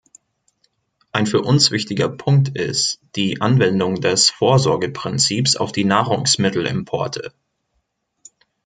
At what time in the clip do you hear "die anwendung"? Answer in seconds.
3.15-4.01